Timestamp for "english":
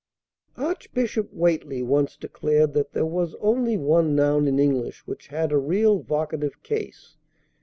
4.57-5.05